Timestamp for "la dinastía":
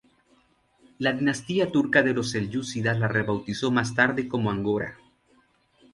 0.97-1.71